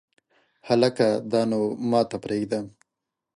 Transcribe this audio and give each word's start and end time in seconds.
هلکه 0.67 1.07
دا 1.31 1.41
نو 1.51 1.59
ماته 1.89 2.17
پرېږده! 2.23 2.59